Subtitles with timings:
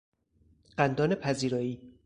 [0.77, 1.97] قندان پذیرایی